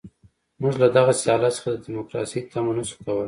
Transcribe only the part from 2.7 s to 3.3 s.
نه شو کولای.